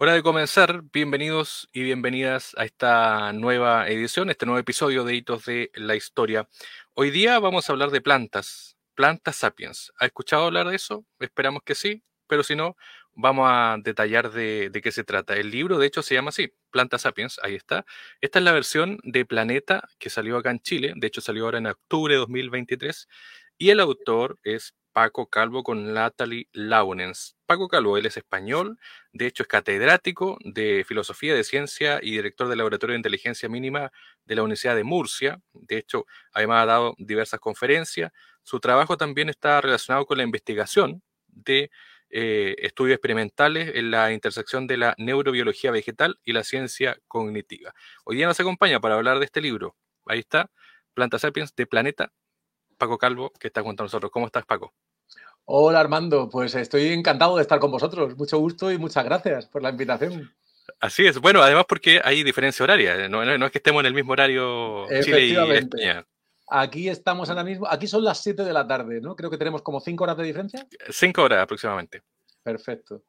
[0.00, 0.84] Hora de comenzar.
[0.92, 6.48] Bienvenidos y bienvenidas a esta nueva edición, este nuevo episodio de Hitos de la Historia.
[6.94, 9.92] Hoy día vamos a hablar de plantas, plantas sapiens.
[9.98, 11.04] ¿Ha escuchado hablar de eso?
[11.18, 12.76] Esperamos que sí, pero si no,
[13.12, 15.34] vamos a detallar de, qué se trata.
[15.34, 17.84] El libro, de hecho, se llama así, Plantas Sapiens, ahí está.
[18.20, 21.58] Esta es la versión de Planeta que salió acá en Chile, de hecho salió ahora
[21.58, 23.08] en octubre de 2023,
[23.58, 27.36] y el autor es Paco Calvo con Natalie Launens.
[27.46, 28.78] Paco Calvo, él es español,
[29.12, 33.90] de hecho es catedrático de Filosofía de Ciencia y director del Laboratorio de Inteligencia Mínima
[34.24, 35.40] de la Universidad de Murcia.
[35.52, 38.12] De hecho, además ha dado diversas conferencias.
[38.42, 41.70] Su trabajo también está relacionado con la investigación de
[42.10, 47.74] eh, estudios experimentales en la intersección de la neurobiología vegetal y la ciencia cognitiva.
[48.04, 49.76] Hoy día nos acompaña para hablar de este libro.
[50.06, 50.50] Ahí está,
[50.94, 52.12] Planta Sapiens de Planeta,
[52.78, 54.10] Paco Calvo, que está junto a nosotros.
[54.10, 54.72] ¿Cómo estás, Paco?
[55.44, 58.16] Hola Armando, pues estoy encantado de estar con vosotros.
[58.16, 60.32] Mucho gusto y muchas gracias por la invitación.
[60.80, 64.12] Así es, bueno, además porque hay diferencia horaria, no, es que estemos en el mismo
[64.12, 66.06] horario Chile y España.
[66.46, 69.16] Aquí estamos ahora mismo, aquí son las 7 de la tarde, ¿no?
[69.16, 70.66] Creo que tenemos como 5 horas de diferencia.
[70.88, 72.02] 5 horas aproximadamente.
[72.42, 73.02] Perfecto.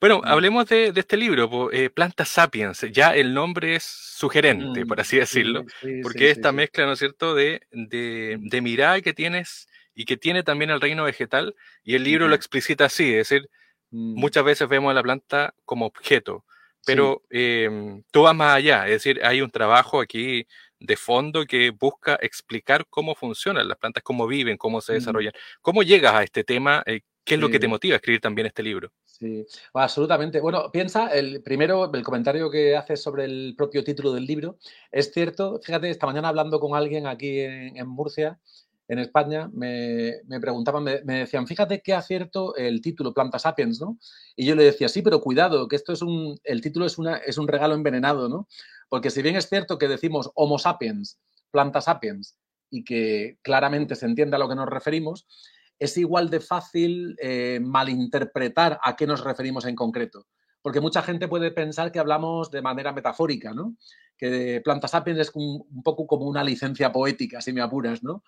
[0.00, 2.80] Bueno, hablemos de, este libro, eh, Plantas Sapiens.
[2.92, 5.64] Ya el nombre es sugerente, mm, por así decirlo,
[6.02, 10.42] porque esta mezcla, ¿no es cierto?, de, de, de mirada que tienes y que tiene
[10.42, 13.48] también el reino vegetal, y el libro lo explicita así, es decir,
[13.90, 14.18] mm.
[14.20, 16.44] muchas veces vemos a la planta como objeto,
[16.84, 20.46] pero em, tú vas más allá, es decir, hay un trabajo aquí
[20.78, 25.32] de fondo que busca explicar cómo funcionan las plantas, cómo viven, cómo se desarrollan.
[25.62, 26.82] ¿Cómo llegas a este tema?
[26.86, 28.92] Eh, ¿Qué es lo que te motiva a escribir también este libro?
[29.04, 30.40] Sí, absolutamente.
[30.40, 34.58] Bueno, piensa, el primero, el comentario que haces sobre el propio título del libro,
[34.92, 38.38] es cierto, fíjate, esta mañana hablando con alguien aquí en Murcia,
[38.88, 43.98] en España me, preguntaban, me, decían, fíjate qué acierto el título, Planta Sapiens, ¿no?
[44.36, 47.16] Y yo le decía, sí, pero cuidado, que esto es un, el título es, una,
[47.16, 48.48] es un regalo envenenado, ¿no?
[48.88, 51.18] Porque si bien es cierto que decimos Homo sapiens,
[51.50, 52.38] Planta Sapiens,
[52.70, 55.26] y que claramente se entiende a lo que nos referimos,
[55.78, 60.26] es igual de fácil eh, malinterpretar a qué nos referimos en concreto.
[60.62, 63.76] Porque mucha gente puede pensar que hablamos de manera metafórica, ¿no?
[64.16, 68.24] Que Planta Sapiens es un, poco como una licencia poética, si me apuras, ¿no?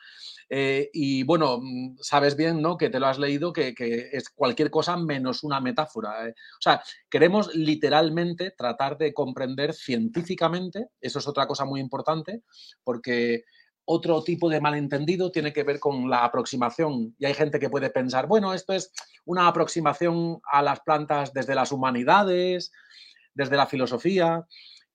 [0.48, 2.76] Eh, y bueno, mm, sabes bien, ¿no?
[2.76, 3.74] Que te lo has leído, que,
[4.12, 6.28] es cualquier cosa menos una metáfora.
[6.28, 6.30] ¿eh?
[6.30, 12.42] O sea, queremos literalmente tratar de comprender científicamente, eso es otra cosa muy importante,
[12.84, 13.42] porque
[13.90, 17.14] otro tipo de malentendido tiene que ver con la aproximación.
[17.18, 18.92] Y hay gente que puede pensar, bueno, esto es
[19.24, 22.70] una aproximación a las plantas desde las humanidades,
[23.32, 24.46] desde la filosofía.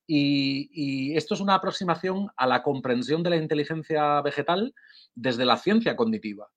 [0.06, 4.76] y, esto es una aproximación a la comprensión de la inteligencia vegetal
[5.16, 6.50] desde la ciencia cognitiva.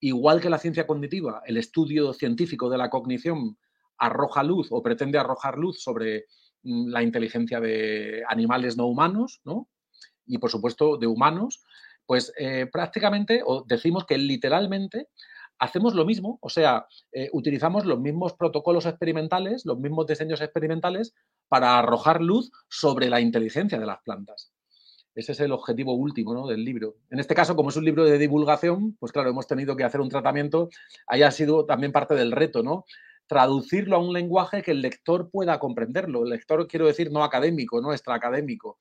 [0.00, 3.56] Igual que la ciencia cognitiva, el estudio científico de la cognición
[3.98, 6.24] arroja luz o pretende arrojar luz sobre
[6.64, 9.68] mm, la inteligencia de animales no humanos, ¿no?
[10.26, 11.62] Y por supuesto de humanos,
[12.06, 15.08] pues eh, prácticamente, o decimos que literalmente
[15.58, 21.14] hacemos lo mismo, o sea, eh, utilizamos los mismos protocolos experimentales, los mismos diseños experimentales
[21.48, 24.52] para arrojar luz sobre la inteligencia de las plantas.
[25.14, 26.96] Ese es el objetivo último del libro.
[27.10, 30.00] En este caso, como es un libro de divulgación, pues claro, hemos tenido que hacer
[30.00, 30.70] un tratamiento,
[31.06, 32.84] haya sido también parte del reto, ¿no?
[33.26, 36.24] Traducirlo a un lenguaje que el lector pueda comprenderlo.
[36.24, 38.78] El lector, quiero decir, no académico, no extraacadémico.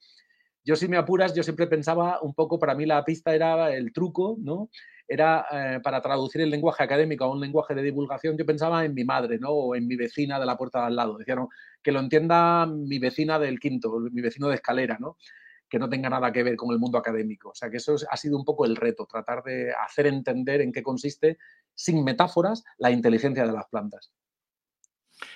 [0.63, 3.91] Yo, si me apuras, yo siempre pensaba un poco, para mí la pista era el
[3.91, 4.69] truco, ¿no?
[5.07, 8.93] Era eh, para traducir el lenguaje académico a un lenguaje de divulgación, yo pensaba en
[8.93, 9.49] mi madre, ¿no?
[9.49, 11.17] O en mi vecina de la puerta de al lado.
[11.17, 11.47] Decían,
[11.81, 15.17] que lo entienda mi vecina del quinto, mi vecino de escalera, ¿no?
[15.71, 17.51] que no tenga nada que ver con el mundo académico.
[17.51, 20.73] O sea que eso ha sido un poco el reto, tratar de hacer entender en
[20.73, 21.37] qué consiste,
[21.73, 24.11] sin metáforas, la inteligencia de las plantas.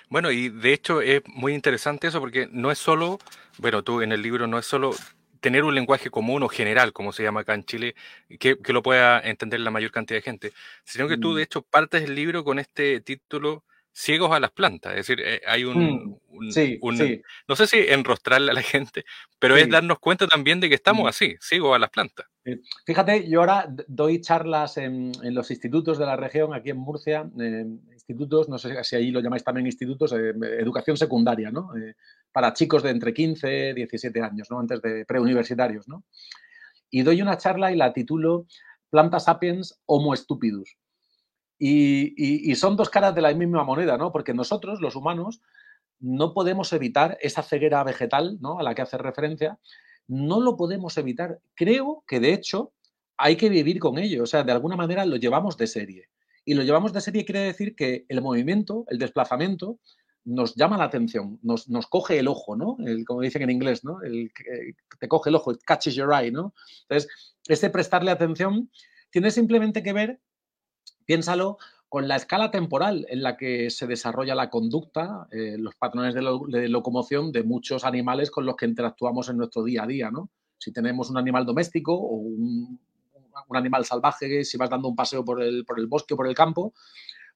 [0.08, 3.18] Bueno, y de hecho es muy interesante eso porque no es solo,
[3.58, 4.94] bueno, tú en el libro no es solo
[5.40, 7.94] tener un lenguaje común o general, como se llama acá en Chile,
[8.40, 10.52] que, que lo pueda entender la mayor cantidad de gente,
[10.84, 11.44] sino que tú de mm.
[11.44, 13.64] hecho partes el libro con este título
[13.96, 14.92] ciegos a las plantas.
[14.92, 16.78] Es decir, eh, hay un, mm, sí,
[17.48, 19.06] no sé si enrostrarle a la gente,
[19.38, 21.08] pero es darnos cuenta también de que estamos mm.
[21.08, 22.26] así, ciegos a las plantas.
[22.84, 27.28] Fíjate, yo ahora doy charlas en, los institutos de la región, aquí en Murcia,
[28.08, 31.76] institutos, no sé si ahí lo llamáis también institutos, eh, educación secundaria, ¿no?
[31.76, 31.94] Eh,
[32.30, 34.60] para chicos de entre 15 y 17 años, ¿no?
[34.60, 36.04] Antes de preuniversitarios, ¿no?
[36.88, 38.46] Y doy una charla y la titulo
[38.90, 40.76] Planta Sapiens Homo Stupidus.
[41.58, 44.12] Y, son dos caras de la misma moneda, ¿no?
[44.12, 45.40] Porque nosotros, los humanos,
[45.98, 48.58] no podemos evitar esa ceguera vegetal, ¿no?
[48.58, 49.58] A la que hace referencia.
[50.06, 51.40] No lo podemos evitar.
[51.54, 52.72] Creo que, de hecho,
[53.16, 54.22] hay que vivir con ello.
[54.22, 56.08] O sea, de alguna manera lo llevamos de serie.
[56.46, 59.80] Y lo llevamos de serie quiere decir que el movimiento, el desplazamiento,
[60.24, 62.76] nos llama la atención, nos, coge el ojo, ¿no?
[63.06, 64.00] como dicen en inglés, ¿no?
[64.02, 64.32] El,
[64.98, 66.54] te coge el ojo, it catches your eye, ¿no?
[66.82, 68.70] Entonces, ese prestarle atención
[69.10, 70.20] tiene simplemente que ver,
[71.04, 71.58] piénsalo,
[71.88, 76.68] con la escala temporal en la que se desarrolla la conducta, eh, los patrones de,
[76.68, 80.30] locomoción de muchos animales con los que interactuamos en nuestro día a día, ¿no?
[80.58, 82.80] Si tenemos un animal doméstico o un,
[83.50, 86.34] animal salvaje, si vas dando un paseo por el, por el bosque o por el
[86.34, 86.74] campo,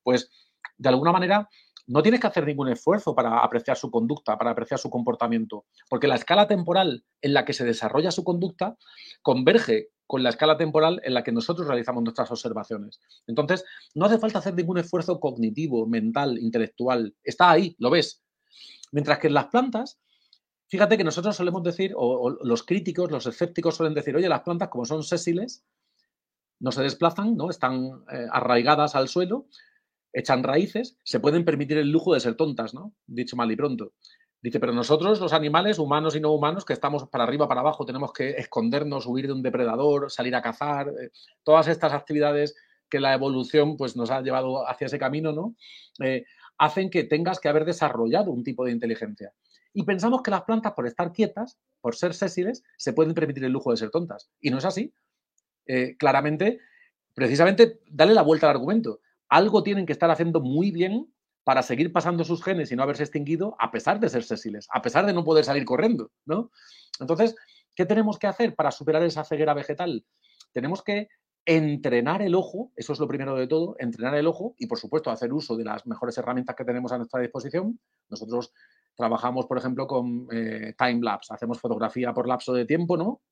[0.02, 0.30] pues
[0.76, 1.48] de alguna manera
[1.86, 6.06] no tienes que hacer ningún esfuerzo para apreciar su conducta, para apreciar su comportamiento, porque
[6.06, 8.76] la escala temporal en la que se desarrolla su conducta
[9.22, 13.00] converge con la escala temporal en la que nosotros realizamos nuestras observaciones.
[13.28, 13.64] Entonces,
[13.94, 17.14] no hace falta hacer ningún esfuerzo cognitivo, mental, intelectual.
[17.22, 18.20] Está ahí, lo ves.
[18.90, 20.00] Mientras que en las plantas,
[20.66, 24.68] fíjate que nosotros solemos decir, o, los críticos, los escépticos suelen decir, oye, las plantas
[24.68, 25.64] como son sésiles,
[26.60, 27.50] no se desplazan, ¿no?
[27.50, 29.46] están eh, arraigadas al suelo,
[30.12, 32.94] echan raíces, se pueden permitir el lujo de ser tontas, ¿no?
[33.06, 33.92] Dicho mal y pronto.
[34.42, 37.84] Dice, pero nosotros, los animales, humanos y no humanos, que estamos para arriba, para abajo,
[37.84, 41.10] tenemos que escondernos, huir de un depredador, salir a cazar, eh,
[41.42, 42.54] todas estas actividades
[42.88, 45.54] que la evolución pues, nos ha llevado hacia ese camino, ¿no?
[46.02, 46.24] Eh,
[46.58, 49.32] hacen que tengas que haber desarrollado un tipo de inteligencia.
[49.72, 53.52] Y pensamos que las plantas, por estar quietas, por ser sésiles, se pueden permitir el
[53.52, 54.30] lujo de ser tontas.
[54.40, 54.92] Y no es así.
[55.72, 56.58] Eh, claramente,
[57.14, 59.00] precisamente, dale la vuelta al argumento
[59.30, 61.10] algo tienen que estar haciendo muy bien
[61.44, 64.82] para seguir pasando sus genes y no haberse extinguido a pesar de ser sésiles, a
[64.82, 66.50] pesar de no poder salir corriendo, ¿no?
[66.98, 67.34] Entonces,
[67.74, 70.04] ¿qué tenemos que hacer para superar esa ceguera vegetal?
[70.52, 71.08] Tenemos que
[71.46, 75.10] entrenar el ojo, eso es lo primero de todo, entrenar el ojo y, por supuesto,
[75.10, 77.80] hacer uso de las mejores herramientas que tenemos a nuestra disposición.
[78.10, 78.52] Nosotros
[78.94, 83.22] trabajamos, por ejemplo, con eh, time lapse, hacemos fotografía por lapso de tiempo, ¿no?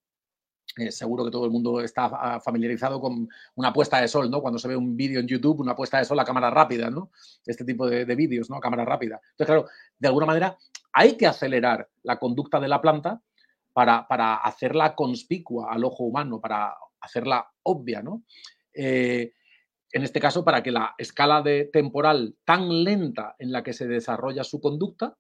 [0.77, 4.41] Eh, seguro que todo el mundo está ah, familiarizado con una puesta de sol, ¿no?
[4.41, 7.11] Cuando se ve un vídeo en YouTube, una puesta de sol a cámara rápida, ¿no?
[7.47, 8.57] Este tipo de, vídeos, ¿no?
[8.57, 9.21] A cámara rápida.
[9.31, 9.67] Entonces, claro,
[9.99, 10.57] de alguna manera
[10.93, 13.21] hay que acelerar la conducta de la planta
[13.73, 18.23] para, hacerla conspicua al ojo humano, para hacerla obvia, ¿no?
[18.75, 19.33] Eh,
[19.91, 23.87] en este caso, para que la escala de temporal tan lenta en la que se
[23.87, 25.17] desarrolla su conducta,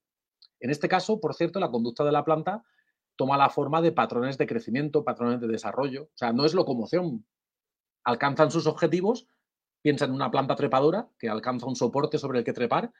[0.61, 2.65] en este caso, por cierto, la conducta de la planta
[3.19, 6.05] toma la forma de patrones de crecimiento, patrones de desarrollo.
[6.05, 7.27] O sea, no es locomoción.
[8.05, 9.27] Alcanzan sus objetivos,
[9.83, 12.93] piensa en una planta trepadora que alcanza un soporte sobre el que trepar,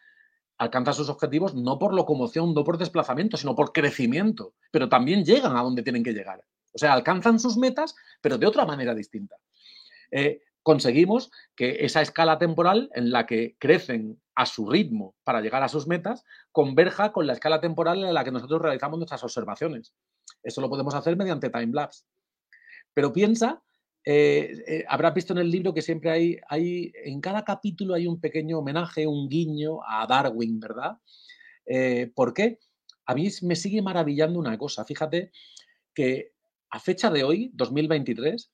[0.59, 5.57] alcanza sus objetivos no por locomoción, no por desplazamiento, sino por crecimiento, pero también llegan
[5.57, 6.45] a donde tienen que llegar.
[6.75, 9.37] O sea, alcanzan sus metas, pero de otra manera distinta.
[10.11, 15.65] Eh, conseguimos que esa escala temporal en la que crecen a su ritmo para llegar
[15.65, 19.97] a sus metas converja con la escala temporal en la que nosotros realizamos nuestras observaciones.
[20.45, 22.05] Eso lo podemos hacer mediante time-lapse.
[22.95, 23.61] Pero piensa,
[24.05, 28.07] eh, eh, habrás visto en el libro que siempre hay, hay, en cada capítulo hay
[28.07, 30.99] un pequeño homenaje, un guiño a Darwin, ¿verdad?
[31.67, 32.61] Eh, ¿Por qué?
[33.07, 34.85] A mí me sigue maravillando una cosa.
[34.85, 35.33] Fíjate
[35.93, 36.31] que
[36.71, 38.53] a fecha de hoy, 2023,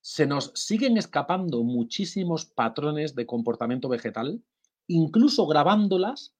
[0.00, 4.40] se nos siguen escapando muchísimos patrones de comportamiento vegetal,
[4.88, 6.34] incluso grabándolas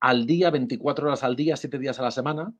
[0.00, 2.54] al día, 24 horas al día, 7 días a la semana,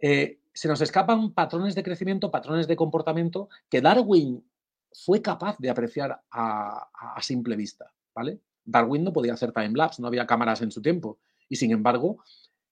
[0.00, 4.44] eh, se nos escapan patrones de crecimiento, patrones de comportamiento que Darwin
[4.92, 6.88] fue capaz de apreciar a,
[7.20, 8.40] simple vista, ¿vale?
[8.64, 11.18] Darwin no podía hacer time-lapse, no había cámaras en su tiempo,
[11.48, 12.22] y sin embargo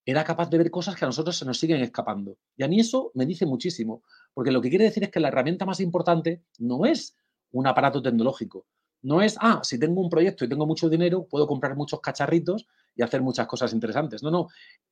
[0.05, 2.37] era capaz de ver cosas que a nosotros se nos siguen escapando.
[2.57, 4.03] Y a mí eso me dice muchísimo,
[4.35, 7.17] porque lo que quiere decir es que la herramienta más importante no es
[7.53, 8.67] un aparato tecnológico,
[9.03, 12.67] no es, ah, si tengo un proyecto y tengo mucho dinero, puedo comprar muchos cacharritos
[12.95, 14.23] y hacer muchas cosas interesantes.
[14.23, 14.49] No, no.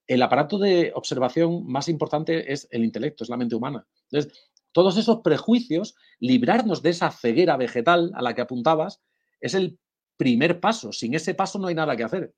[0.07, 3.87] El aparato de observación más importante es el intelecto, es la mente humana.
[4.11, 9.03] Entonces, todos esos prejuicios, librarnos de esa ceguera vegetal a la que apuntabas,
[9.41, 9.79] es el
[10.17, 10.93] primer paso.
[10.93, 12.35] Sin ese paso no hay nada que hacer.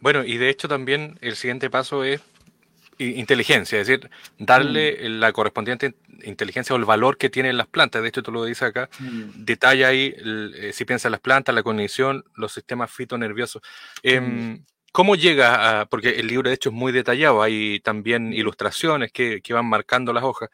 [0.00, 2.20] Bueno, y de hecho también el siguiente paso es
[2.98, 5.20] inteligencia, es decir, darle mm.
[5.20, 8.02] la correspondiente inteligencia o el valor que tienen las plantas.
[8.02, 9.44] De hecho, tú lo dices acá, mm.
[9.44, 13.62] detalla ahí, eh, si piensas en las plantas, la cognición, los sistemas fitonerviosos.
[14.02, 14.58] Eh,
[14.90, 19.42] ¿Cómo llega a, porque el libro de hecho es muy detallado, hay también ilustraciones que,
[19.42, 20.48] que van marcando las hojas,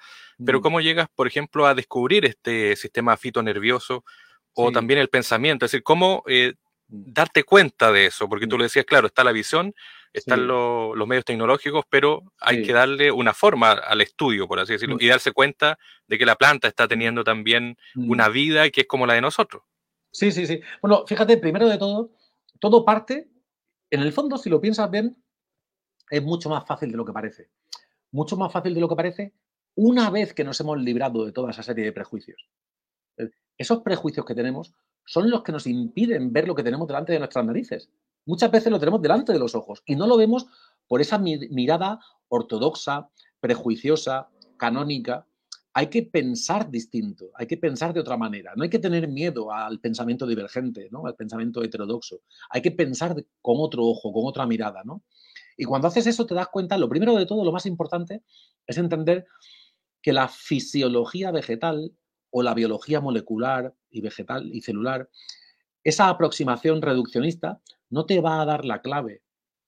[0.44, 4.04] pero cómo llegas, por ejemplo, a descubrir este sistema fitonervioso
[4.52, 5.64] o también el pensamiento?
[5.64, 6.54] Es decir, ¿cómo eh,
[6.88, 8.28] darte cuenta de eso?
[8.28, 9.72] Porque tú lo decías, claro, está la visión,
[10.14, 14.94] están los medios tecnológicos, pero hay que darle una forma al estudio, por así decirlo,
[14.96, 15.02] mm.
[15.02, 18.10] y darse cuenta de que la planta está teniendo también mm.
[18.10, 19.64] una vida que es como la de nosotros.
[20.12, 20.60] Sí, sí, sí.
[20.80, 22.12] Bueno, fíjate, primero de todo,
[22.60, 23.28] todo parte,
[23.90, 25.16] en el fondo, si lo piensas bien,
[26.08, 27.50] es mucho más fácil de lo que parece.
[28.12, 29.34] Mucho más fácil de lo que parece
[29.74, 32.48] una vez que nos hemos librado de toda esa serie de prejuicios.
[33.56, 37.18] esos prejuicios que tenemos son los que nos impiden ver lo que tenemos delante de
[37.18, 37.90] nuestras narices.
[38.26, 40.46] Muchas veces lo tenemos delante de los ojos y no lo vemos
[40.86, 45.26] por esa mirada ortodoxa, prejuiciosa, canónica.
[45.72, 48.52] Hay que pensar distinto, hay que pensar de otra manera.
[48.56, 51.06] No hay que tener miedo al pensamiento divergente, ¿no?
[51.06, 52.20] al pensamiento heterodoxo.
[52.50, 54.82] Hay que pensar con otro ojo, con otra mirada.
[54.84, 55.02] ¿no?
[55.56, 58.22] Y cuando haces eso te das cuenta, lo primero de todo, lo más importante,
[58.66, 59.26] es entender
[60.00, 61.92] que la fisiología vegetal
[62.30, 65.08] o la biología molecular y vegetal y celular,
[65.82, 67.60] esa aproximación reduccionista
[67.94, 69.22] no te va a dar la clave.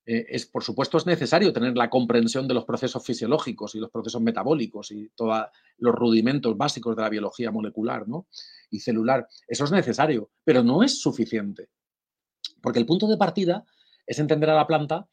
[0.04, 3.90] Eh, es, por supuesto, es necesario tener la comprensión de los procesos fisiológicos y los
[3.90, 5.46] procesos metabólicos y todos
[5.78, 8.26] los rudimentos básicos de la biología molecular ¿no?
[8.68, 9.28] y celular.
[9.46, 11.68] Eso es necesario, pero no es suficiente.
[12.60, 13.64] Porque el punto de partida
[14.04, 15.08] es entender a la planta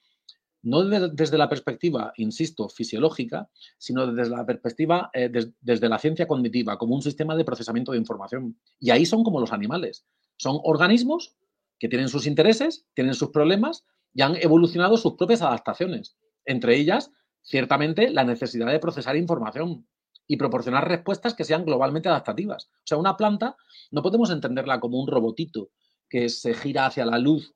[0.64, 5.30] no desde la perspectiva, insisto, fisiológica, sino desde la perspectiva, eh,
[5.60, 8.58] desde la ciencia cognitiva, como un sistema de procesamiento de información.
[8.80, 10.06] Y ahí son como los animales.
[10.38, 11.36] Son organismos
[11.84, 16.16] que tienen sus intereses, tienen sus problemas y han evolucionado sus propias adaptaciones.
[16.46, 17.12] Entre ellas,
[17.42, 19.86] ciertamente, la necesidad de procesar información
[20.26, 22.68] y proporcionar respuestas que sean globalmente adaptativas.
[22.68, 23.58] O sea, una planta
[23.92, 25.72] no podemos entenderla como un robotito
[26.08, 27.54] que se gira hacia la luz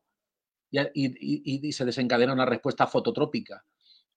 [0.93, 3.63] y, se desencadena una respuesta fototrópica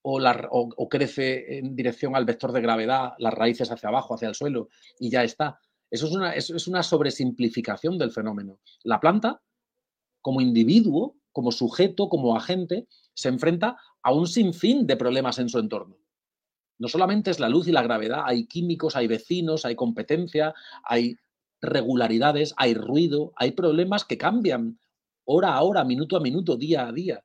[0.02, 4.70] o, crece en dirección al vector de gravedad, las raíces hacia abajo, hacia el suelo,
[4.98, 5.60] y ya está.
[5.88, 8.58] Eso es una, es una sobresimplificación del fenómeno.
[8.82, 9.40] La planta,
[10.20, 15.58] como individuo, como sujeto, como agente, se enfrenta a un sinfín de problemas en su
[15.58, 15.96] entorno.
[16.78, 21.16] No solamente es la luz y la gravedad, hay químicos, hay vecinos, hay competencia, hay
[21.60, 24.80] regularidades, hay ruido, hay problemas que cambian
[25.24, 27.22] hora a hora, minuto a minuto, día a día.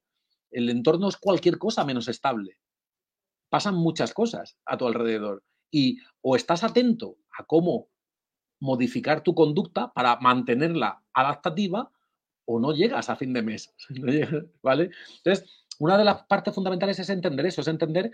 [0.51, 2.59] El entorno es cualquier cosa menos estable.
[3.49, 7.87] Pasan muchas cosas a tu alrededor y o estás atento a cómo
[8.59, 11.91] modificar tu conducta para mantenerla adaptativa
[12.45, 13.73] o no llegas a fin de mes.
[14.63, 14.91] ¿Vale?
[15.17, 18.11] Entonces, una de las partes fundamentales es entender eso, es entender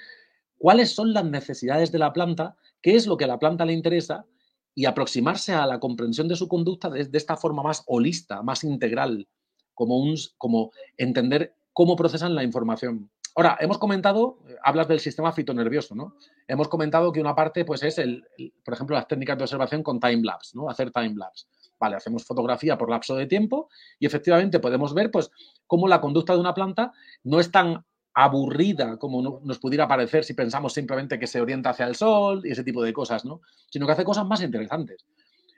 [0.58, 3.74] cuáles son las necesidades de la planta, qué es lo que a la planta le
[3.74, 4.26] interesa
[4.74, 8.64] y aproximarse a la comprensión de su conducta de, de esta forma más holista, más
[8.64, 9.28] integral,
[9.74, 13.10] como, un, como entender cómo procesan la información.
[13.36, 16.16] Ahora, hemos comentado, eh, hablas del sistema fitonervioso, ¿no?
[16.48, 18.26] Hemos comentado que una parte, pues, es, el,
[18.64, 20.70] por ejemplo, las técnicas de observación con time lapse, ¿no?
[20.70, 21.46] Hacer time lapse.
[21.82, 25.32] Vale, hacemos fotografía por lapso de tiempo y efectivamente podemos ver, pues,
[25.66, 27.84] cómo la conducta de una planta no es tan
[28.14, 32.52] aburrida como nos pudiera parecer si pensamos simplemente que se orienta hacia el sol y
[32.52, 33.42] ese tipo de cosas, ¿no?
[33.72, 35.08] Sino que hace cosas más interesantes.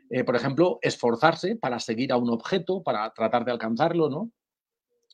[0.10, 4.32] Eh, por ejemplo, esforzarse para seguir a un objeto, para tratar de alcanzarlo, ¿no?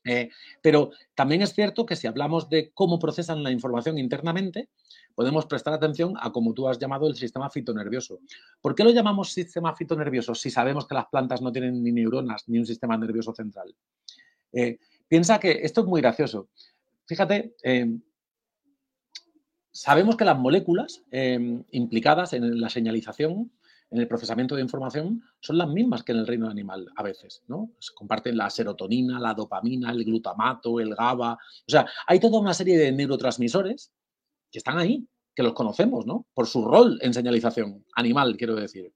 [0.05, 0.29] Eh,
[0.61, 4.69] pero también es cierto que si hablamos de cómo procesan la información internamente,
[5.13, 8.19] podemos prestar atención a como tú has llamado el sistema fitonervioso.
[8.61, 12.47] ¿Por qué lo llamamos sistema fitonervioso si sabemos que las plantas no tienen ni neuronas
[12.47, 13.75] ni un sistema nervioso central?
[14.53, 16.49] Eh, piensa que esto es muy gracioso.
[17.05, 17.55] Fíjate,
[19.71, 21.03] sabemos que las moléculas
[21.71, 23.51] implicadas en la señalización
[23.91, 27.43] en el procesamiento de información son las mismas que en el reino animal a veces,
[27.47, 27.71] ¿no?
[27.79, 31.33] Se comparten la serotonina, la dopamina, el glutamato, el GABA.
[31.33, 31.37] O
[31.71, 33.91] sea, hay toda una serie de neurotransmisores
[34.51, 36.27] que están ahí, que los conocemos, ¿no?
[36.33, 38.93] Por su rol en señalización animal, quiero decir.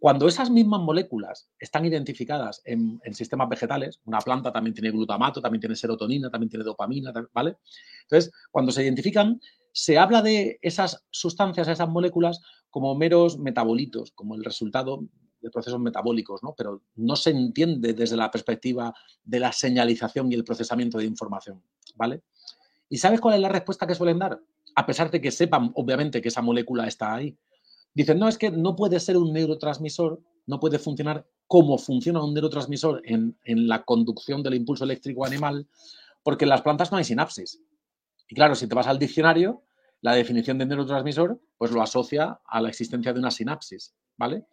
[0.00, 5.42] Cuando esas mismas moléculas están identificadas en, en, sistemas vegetales, una planta también tiene glutamato,
[5.42, 7.56] también tiene serotonina, también tiene dopamina, ¿vale?
[8.04, 9.40] Entonces, cuando se identifican,
[9.72, 12.40] se habla de esas sustancias, esas moléculas,
[12.78, 15.00] como meros metabolitos, como el resultado
[15.40, 16.54] de procesos metabólicos, ¿no?
[16.56, 18.94] Pero no se entiende desde la perspectiva
[19.24, 21.60] de la señalización y el procesamiento de información,
[21.96, 22.22] ¿vale?
[22.88, 24.40] ¿Y sabes cuál es la respuesta que suelen dar?
[24.76, 27.36] A pesar de que sepan, obviamente, que esa molécula está ahí.
[27.94, 32.32] Dicen, no, es que no puede ser un neurotransmisor, no puede funcionar como funciona un
[32.32, 35.66] neurotransmisor en, en la conducción del impulso eléctrico animal,
[36.22, 37.60] porque en las plantas no hay sinapsis.
[38.28, 39.64] Y claro, si te vas al diccionario,
[40.00, 44.46] la definición de neurotransmisor pues lo asocia a la existencia de una sinapsis, ¿vale?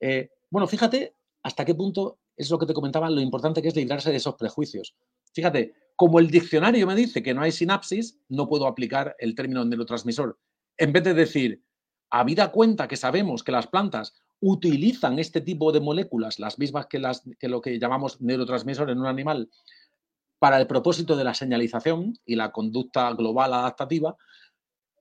[0.00, 3.76] Eh, bueno, fíjate hasta qué punto es lo que te comentaba, lo importante que es
[3.76, 4.96] librarse de esos prejuicios.
[5.32, 9.64] Fíjate, como el diccionario me dice que no hay sinapsis, no puedo aplicar el término
[9.64, 10.38] neurotransmisor.
[10.76, 11.64] En vez de decir,
[12.10, 17.00] habida cuenta que sabemos que las plantas utilizan este tipo de moléculas, las mismas que,
[17.00, 19.50] las, que lo que llamamos neurotransmisor en un animal,
[20.38, 24.16] para el propósito de la señalización y la conducta global adaptativa,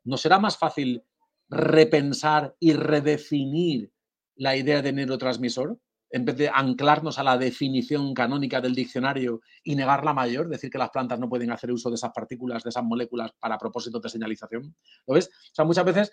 [0.07, 1.03] ¿No será más fácil
[1.49, 3.91] repensar y redefinir
[4.35, 5.77] la idea de neurotransmisor
[6.09, 10.69] en vez de anclarnos a la definición canónica del diccionario y negar la mayor, decir
[10.69, 14.01] que las plantas no pueden hacer uso de esas partículas, de esas moléculas para propósitos
[14.01, 14.73] de señalización?
[15.05, 15.27] ¿Lo ves?
[15.27, 16.11] O sea, muchas veces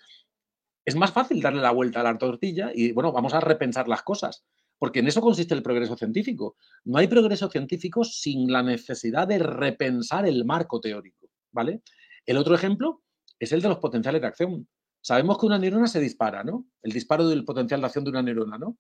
[0.85, 4.03] es más fácil darle la vuelta a la tortilla y, bueno, vamos a repensar las
[4.03, 4.45] cosas.
[4.77, 6.57] porque en eso consiste el progreso científico.
[6.83, 11.81] No hay progreso científico sin la necesidad de repensar el marco teórico, ¿vale?
[12.27, 13.04] El otro ejemplo
[13.39, 14.69] es el de los potenciales de acción.
[15.01, 16.67] Sabemos que una neurona se dispara, ¿no?
[16.83, 18.79] El disparo del potencial de acción de una neurona, ¿no?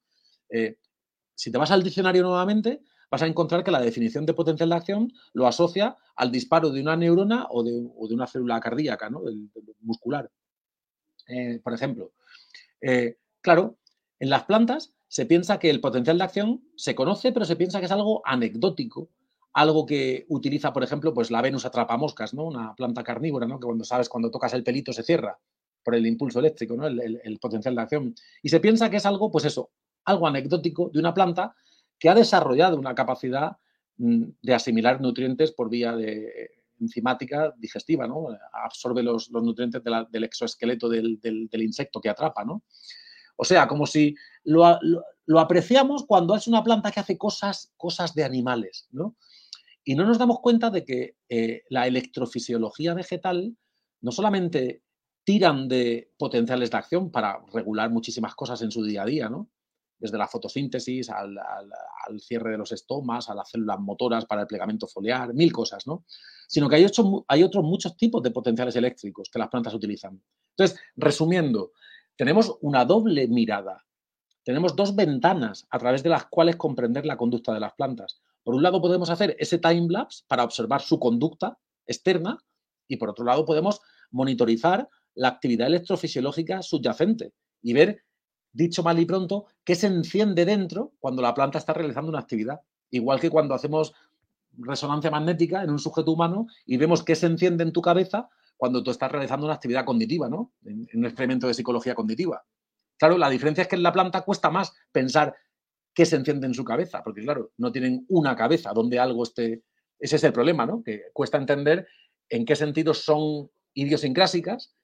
[0.48, 0.78] Eh,
[1.34, 4.76] si te vas al diccionario nuevamente, vas a encontrar que la definición de potencial de
[4.76, 7.72] acción lo asocia al disparo de una neurona o de,
[8.14, 9.22] una célula cardíaca, ¿no?
[9.80, 10.30] muscular.
[11.26, 12.12] Eh, por ejemplo,
[12.80, 13.78] eh, claro,
[14.18, 17.80] en las plantas se piensa que el potencial de acción se conoce, pero se piensa
[17.80, 19.10] que es algo anecdótico,
[19.54, 22.44] algo que utiliza, por ejemplo, pues la Venus atrapamoscas, ¿no?
[22.44, 23.58] Una planta carnívora, ¿no?
[23.58, 25.38] Que cuando sabes, cuando tocas el pelito se cierra
[25.82, 26.86] por el impulso eléctrico, ¿no?
[26.86, 28.14] El, potencial de acción.
[28.42, 29.70] Y se piensa que es algo, pues eso,
[30.04, 31.54] algo anecdótico de una planta
[31.98, 33.56] que ha desarrollado una capacidad
[33.98, 38.26] mm, de asimilar nutrientes por vía de enzimática digestiva, ¿no?
[38.52, 42.64] Absorbe los, nutrientes del exoesqueleto del, insecto que atrapa, ¿no?
[43.36, 44.64] O sea, como si lo,
[45.38, 49.16] apreciamos cuando es una planta que hace cosas, cosas de animales, ¿no?
[49.84, 53.56] Y no nos damos cuenta de que eh, la electrofisiología vegetal
[54.00, 54.82] no solamente
[55.24, 59.50] tiran de potenciales de acción para regular muchísimas cosas en su día a día, ¿no?
[59.98, 61.38] Desde la fotosíntesis al,
[62.20, 66.04] cierre de los estomas, a las células motoras para el plegamento foliar, mil cosas, ¿no?
[66.46, 66.86] Sino que hay,
[67.28, 70.20] hay otros muchos tipos de potenciales eléctricos que las plantas utilizan.
[70.50, 71.72] Entonces, resumiendo,
[72.16, 73.84] tenemos una doble mirada.
[74.44, 78.20] Tenemos dos ventanas a través de las cuales comprender la conducta de las plantas.
[78.44, 82.38] Por un lado podemos hacer ese time lapse para observar su conducta externa
[82.86, 87.32] y por otro lado podemos monitorizar la actividad electrofisiológica subyacente
[87.62, 88.04] y ver,
[88.52, 92.60] dicho mal y pronto, qué se enciende dentro cuando la planta está realizando una actividad.
[92.90, 93.94] Igual que cuando hacemos
[94.58, 98.82] resonancia magnética en un sujeto humano y vemos qué se enciende en tu cabeza cuando
[98.82, 100.52] tú estás realizando una actividad cognitiva, ¿no?
[100.64, 102.44] En, un experimento de psicología cognitiva.
[102.98, 105.34] Claro, la diferencia es que en la planta cuesta más pensar
[105.94, 109.62] qué se enciende en su cabeza, porque claro, no tienen una cabeza donde algo esté.
[109.98, 110.82] Ese es el problema, ¿no?
[110.82, 111.86] Que cuesta entender
[112.28, 114.74] en qué sentido son idiosincrásicas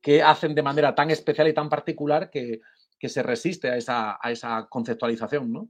[0.00, 2.60] que hacen de manera tan especial y tan particular que,
[3.00, 5.68] se resiste a esa, conceptualización, ¿no?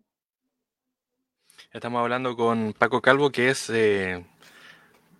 [1.73, 4.23] Estamos hablando con Paco Calvo, que es eh,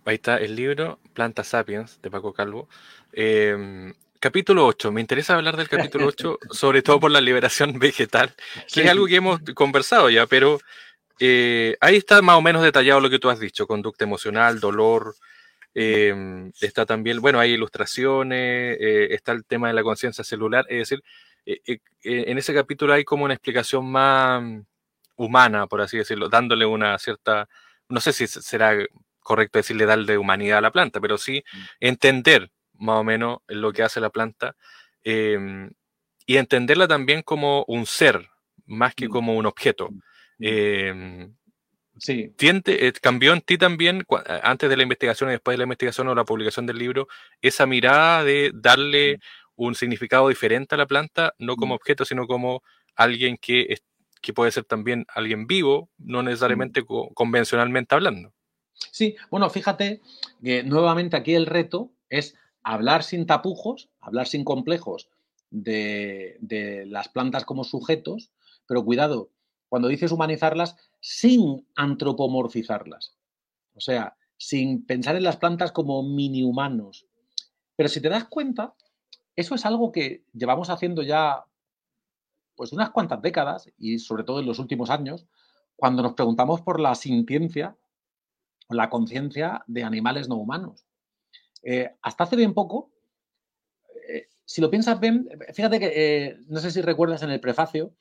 [0.05, 2.67] Ahí está el libro Planta Sapiens de Paco Calvo.
[3.13, 4.89] Em, capítulo 8.
[4.93, 8.33] Me interesa hablar del capítulo 8, sobre todo por la liberación vegetal,
[8.73, 10.61] que es algo que hemos conversado ya, pero
[11.19, 15.13] eh, ahí está más o menos detallado lo que tú has dicho, conducta emocional, dolor.
[15.73, 20.89] Em, está también, bueno, hay ilustraciones, eh, está el tema de la conciencia celular, es
[20.89, 21.03] decir,
[21.45, 24.41] eh, en ese capítulo hay como una explicación más
[25.17, 27.49] humana, por así decirlo, dándole una cierta,
[27.89, 28.73] no sé si será
[29.19, 31.57] correcto decirle darle humanidad a la planta, pero sí mm.
[31.81, 34.55] entender más o menos lo que hace la planta
[35.03, 35.71] em,
[36.25, 38.29] y entenderla también como un ser,
[38.65, 39.11] más que mm.
[39.11, 39.89] como un objeto.
[39.91, 39.99] Mm.
[40.39, 41.35] Em,
[41.97, 42.33] sí.
[42.39, 44.03] Eh, cambió en ti también,
[44.43, 47.07] antes de la investigación y después de la investigación o la publicación del libro,
[47.41, 49.19] esa mirada de darle
[49.55, 52.63] un significado diferente a la planta, no como objeto, sino como
[52.95, 53.77] alguien que,
[54.21, 56.83] que puede ser también alguien vivo, no necesariamente
[57.13, 58.33] convencionalmente hablando.
[58.73, 60.01] Sí, bueno, fíjate
[60.43, 65.09] que nuevamente aquí el reto es hablar sin tapujos, hablar sin complejos
[65.51, 68.31] de, las plantas como sujetos,
[68.67, 69.29] pero cuidado,
[69.69, 73.15] cuando dices humanizarlas, sin antropomorfizarlas.
[73.75, 77.07] O sea, sin pensar en las plantas como mini humanos.
[77.75, 78.73] Pero si te das cuenta,
[79.35, 81.45] eso es algo que llevamos haciendo ya
[82.55, 85.25] pues unas cuantas décadas y sobre todo en los últimos años,
[85.75, 87.75] cuando nos preguntamos por la sintiencia
[88.69, 90.85] la conciencia de animales no humanos.
[91.63, 92.91] Eh, hasta hace bien poco,
[94.09, 97.93] eh, si lo piensas bien, fíjate que, eh, no sé si recuerdas en el prefacio,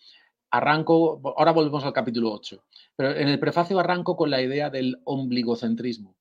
[0.51, 2.65] arranco, ahora volvemos al capítulo 8,
[2.97, 6.17] pero en el prefacio arranco con la idea del ombligocentrismo.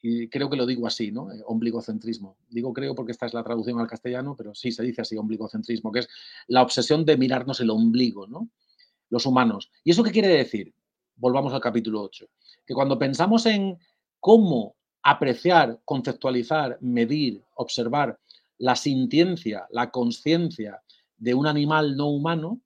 [0.00, 1.28] Y creo que lo digo así, ¿no?
[1.46, 2.36] Ombligocentrismo.
[2.48, 5.90] Digo creo porque esta es la traducción al castellano, pero sí se dice así, ombligocentrismo,
[5.90, 6.08] que es
[6.46, 8.48] la obsesión de mirarnos el ombligo, ¿no?
[9.08, 9.72] Los humanos.
[9.82, 10.72] ¿Y eso qué quiere decir?
[11.16, 12.28] Volvamos al capítulo 8
[12.66, 13.78] que cuando pensamos en
[14.20, 14.75] cómo
[15.08, 18.18] apreciar, conceptualizar, medir, observar
[18.58, 20.82] la sintiencia, la conciencia
[21.16, 22.60] de un animal no humano,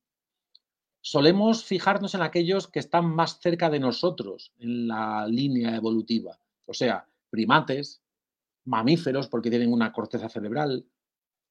[1.02, 6.38] solemos fijarnos en aquellos que están más cerca de nosotros en la línea evolutiva.
[6.64, 8.00] O sea, primates,
[8.64, 10.86] mamíferos porque tienen una corteza cerebral.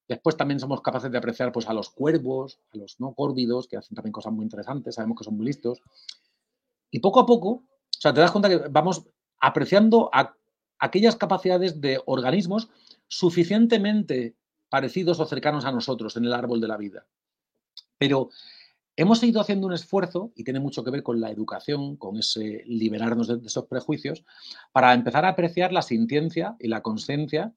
[0.08, 3.78] Después también somos capaces de apreciar pues, a los cuervos, a los no córvidos, que
[3.78, 5.84] hacen también cosas muy interesantes, sabemos que son muy listos.
[6.89, 9.06] Y poco a poco o sea, te das cuenta que vamos
[9.39, 10.10] apreciando
[10.79, 12.69] aquellas capacidades de organismos
[13.07, 14.35] suficientemente
[14.69, 17.07] parecidos o cercanos a nosotros en el árbol de la vida.
[17.97, 18.29] Pero
[18.99, 22.63] Hemos ido haciendo un esfuerzo, y tiene mucho que ver con la educación, con ese
[22.65, 24.25] liberarnos de, esos prejuicios,
[24.73, 27.53] para empezar a apreciar la sintiencia y la conciencia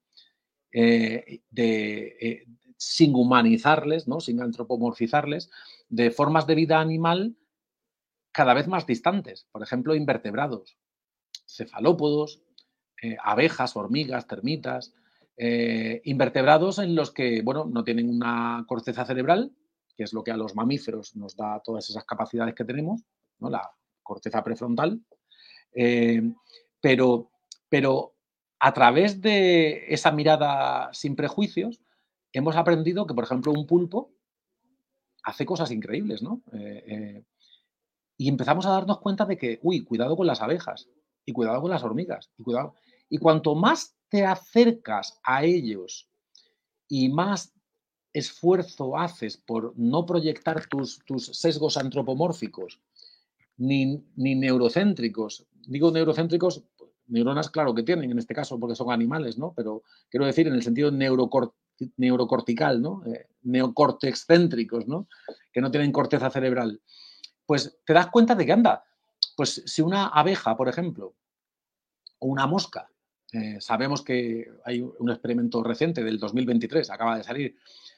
[0.70, 4.20] eh, de, eh, sin humanizarles, ¿no?
[4.20, 5.50] sin antropomorfizarles,
[5.88, 7.35] de formas de vida animal
[8.30, 9.48] cada vez más distantes.
[9.50, 10.76] Por ejemplo, invertebrados,
[11.44, 12.40] cefalópodos,
[13.03, 14.95] eh, abejas, hormigas, termitas,
[16.05, 19.51] invertebrados en los que bueno, no tienen una corteza cerebral,
[19.97, 23.03] que es lo que a los mamíferos nos da todas esas capacidades que tenemos,
[23.41, 23.51] ¿no?
[23.51, 23.69] la
[24.05, 25.01] corteza prefrontal,
[26.81, 27.31] pero,
[27.69, 28.15] pero
[28.61, 31.81] a través de esa mirada sin prejuicios,
[32.33, 34.12] hemos aprendido que, por ejemplo, un pulpo
[35.25, 36.43] hace cosas increíbles, ¿no?
[36.53, 37.25] Eh, eh,
[38.17, 40.88] y empezamos a darnos cuenta de que, uy, cuidado con las abejas,
[41.25, 42.75] y cuidado con las hormigas, y cuidado.
[43.12, 46.09] Y cuanto más te acercas a ellos
[46.88, 47.53] y más
[48.14, 50.98] esfuerzo haces por no proyectar tus,
[51.33, 52.81] sesgos antropomórficos
[53.59, 56.64] ni, ni, neurocéntricos, digo neurocéntricos
[57.09, 59.53] neuronas, claro que tienen en este caso porque son animales, ¿no?
[59.55, 63.03] Pero quiero decir en el sentido neurocortical, ¿no?
[63.05, 65.07] Eh, neocortexcéntricos, ¿no?
[65.53, 66.81] Que no tienen corteza cerebral.
[67.44, 68.85] Pues te das cuenta de que anda.
[69.37, 71.14] Pues si una abeja, por ejemplo,
[72.18, 72.88] o una mosca,
[73.33, 77.57] eh, sabemos que hay un experimento reciente del 2023, acaba de salir,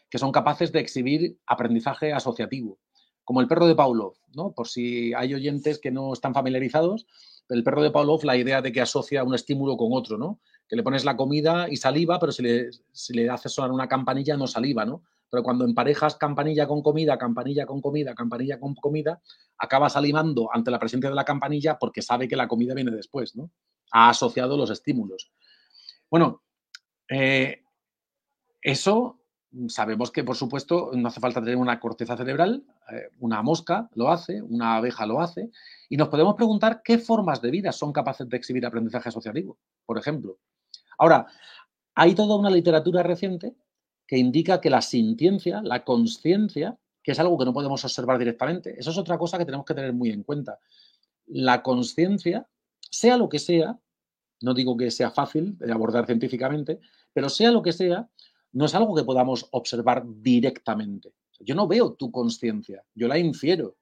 [0.08, 2.78] que son capaces de exhibir aprendizaje asociativo,
[3.24, 4.52] como el perro de Pavlov, ¿no?
[4.52, 7.06] Por si hay oyentes que no están familiarizados,
[7.48, 10.40] el perro de Pavlov, la idea de que asocia un estímulo con otro, ¿no?
[10.68, 13.88] Que le pones la comida y saliva, pero si le, si le haces sonar una
[13.88, 15.02] campanilla no saliva, ¿no?
[15.30, 19.20] Pero cuando emparejas campanilla con comida, campanilla con comida, campanilla con comida,
[19.58, 23.34] acaba salivando ante la presencia de la campanilla porque sabe que la comida viene después,
[23.34, 23.50] ¿no?
[23.92, 25.32] Ha asociado los estímulos.
[26.10, 26.42] Bueno,
[27.08, 27.62] eh,
[28.62, 29.20] eso
[29.68, 34.10] sabemos que, por supuesto, no hace falta tener una corteza cerebral, eh, una mosca lo
[34.10, 35.50] hace, una abeja lo hace,
[35.88, 39.98] y nos podemos preguntar qué formas de vida son capaces de exhibir aprendizaje asociativo, por
[39.98, 40.38] ejemplo.
[40.98, 41.26] Ahora,
[41.94, 43.54] hay toda una literatura reciente
[44.06, 48.78] que indica que la sintiencia, la conciencia, que es algo que no podemos observar directamente,
[48.78, 50.58] eso es otra cosa que tenemos que tener muy en cuenta.
[51.26, 52.46] La conciencia,
[52.94, 53.78] sea lo que sea,
[54.40, 56.80] no digo que sea fácil de abordar científicamente,
[57.12, 58.08] pero sea lo que sea,
[58.52, 61.12] no es algo que podamos observar directamente.
[61.40, 63.76] Yo no veo tu conciencia, yo la infiero.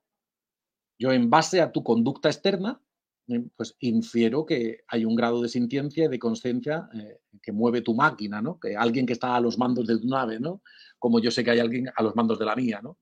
[0.98, 2.80] Yo en base a tu conducta externa,
[3.28, 7.82] eh, pues infiero que hay un grado de sintiencia y de conciencia eh, que mueve
[7.82, 8.58] tu máquina, ¿no?
[8.58, 10.62] Que alguien que está a los mandos de tu nave, ¿no?
[10.98, 12.98] Como yo sé que hay alguien a los mandos de la mía, ¿no?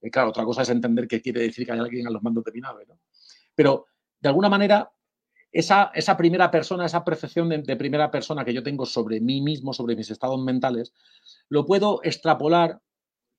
[0.00, 2.44] Y claro, otra cosa es entender qué quiere decir que hay alguien a los mandos
[2.44, 3.00] de mi nave, ¿no?
[3.54, 3.86] Pero
[4.20, 4.90] de alguna manera
[5.52, 9.96] esa, primera persona, esa percepción de, primera persona que yo tengo sobre mí mismo, sobre
[9.96, 10.92] mis estados mentales,
[11.48, 12.80] lo puedo extrapolar,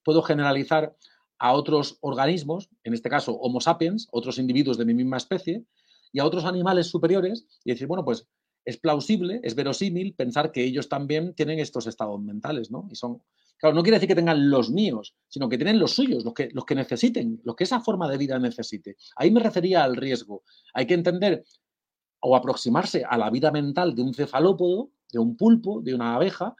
[0.02, 0.96] puedo generalizar
[1.38, 5.64] a otros organismos, en este caso Homo sapiens, otros individuos de mi misma especie,
[6.12, 8.26] y a otros animales superiores, y decir, bueno, pues
[8.64, 12.88] es plausible, es verosímil pensar que ellos también tienen estos estados mentales, ¿no?
[12.90, 13.22] Y son,
[13.58, 16.50] claro, no quiere decir que tengan los míos, sino que tienen los suyos, los que,
[16.52, 18.96] los que necesiten, los que esa forma de vida necesite.
[19.16, 20.42] Ahí me refería al riesgo.
[20.74, 21.44] Hay que entender
[22.20, 26.54] o aproximarse a la vida mental de un cefalópodo, de un pulpo, de una abeja,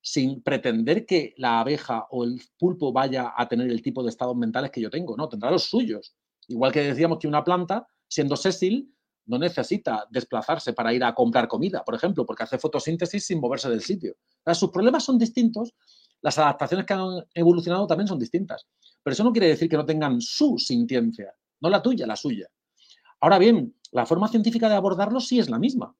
[0.00, 4.36] sin pretender que la abeja o el pulpo vaya a tener el tipo de estados
[4.36, 6.14] mentales que yo tengo, no, tendrá los suyos.
[6.48, 8.92] Igual que decíamos que una planta, siendo sésil,
[9.26, 13.68] no necesita desplazarse para ir a comprar comida, por ejemplo, porque hace fotosíntesis sin moverse
[13.68, 14.14] del sitio.
[14.54, 15.74] sus problemas son distintos,
[16.22, 18.66] las adaptaciones que han evolucionado también son distintas,
[19.02, 22.46] pero eso no quiere decir que no tengan su sintiencia, no la tuya, la suya.
[23.20, 25.96] Ahora bien, la forma científica de abordarlo sí es la misma.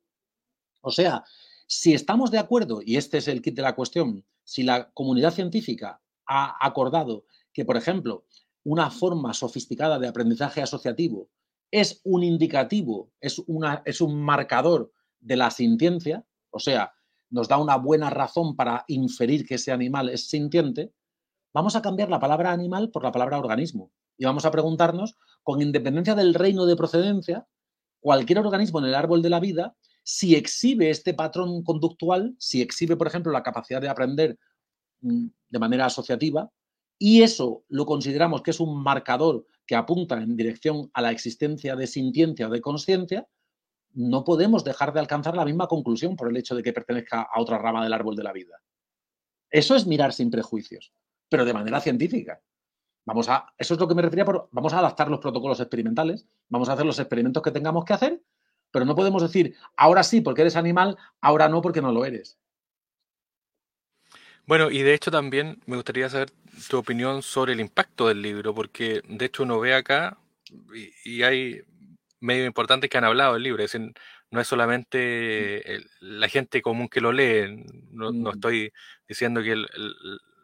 [0.82, 1.24] O sea,
[1.66, 5.32] si estamos de acuerdo, y este es el kit de la cuestión, si la comunidad
[5.32, 8.26] científica ha acordado que, por ejemplo,
[8.64, 11.30] una forma sofisticada de aprendizaje asociativo
[11.70, 16.92] es un indicativo, es, una, es un marcador de la sintiencia, o sea,
[17.30, 20.92] nos da una buena razón para inferir que ese animal es sintiente,
[21.54, 23.90] vamos a cambiar la palabra animal por la palabra organismo.
[24.18, 27.46] Y vamos a preguntarnos, con independencia del reino de procedencia,
[28.07, 32.97] cualquier organismo en el árbol de la vida, si exhibe este patrón conductual, si exhibe,
[32.97, 34.38] por ejemplo, la capacidad de aprender
[35.01, 36.49] mm, de manera asociativa,
[37.01, 41.75] y eso lo consideramos que es un marcador que apunta en dirección a la existencia
[41.75, 43.27] de sintiencia o de conciencia,
[43.92, 47.40] no podemos dejar de alcanzar la misma conclusión por el hecho de que pertenezca a
[47.40, 48.62] otra rama del árbol de la vida.
[49.51, 50.92] Eso es mirar sin prejuicios,
[51.29, 52.40] pero de manera científica.
[53.07, 56.27] Vamos a, eso es lo que me refería por, vamos a adaptar los protocolos experimentales,
[56.49, 58.21] vamos a hacer los experimentos que tengamos que hacer,
[58.73, 62.37] pero no podemos decir, ahora sí porque eres animal, ahora no porque no lo eres.
[64.45, 66.33] Bueno, y de hecho también me gustaría saber
[66.69, 70.19] tu opinión sobre el impacto del libro, porque de hecho uno ve acá
[71.05, 71.62] y, hay
[72.19, 73.92] medios importantes que han hablado del libro, es decir,
[74.33, 78.29] no es solamente la gente común que lo lee, no, mm.
[78.35, 78.73] estoy
[79.09, 79.64] diciendo que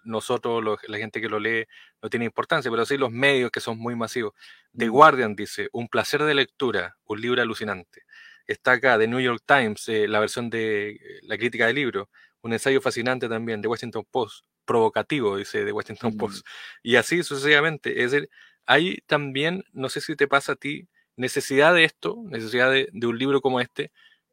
[0.04, 1.66] nosotros, la gente que lo lee,
[2.02, 4.32] no tiene importancia, pero sí los medios que son muy masivos.
[4.76, 4.88] The.
[4.88, 8.02] Guardian dice, un placer de lectura, un libro alucinante.
[8.46, 12.10] Está acá, The New York Times, eh, la versión de eh, la crítica del libro,
[12.42, 16.46] un ensayo fascinante también, de Washington Post, provocativo, dice The Washington Post,
[16.82, 18.02] y así sucesivamente.
[18.02, 18.28] Es decir,
[18.66, 23.18] hay también, no sé si te pasa a ti, necesidad de esto, necesidad de, un
[23.18, 23.92] libro como este,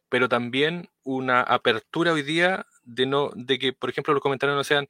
[0.09, 4.63] pero también una apertura hoy día de no, de que, por ejemplo, los comentarios no
[4.63, 4.87] sean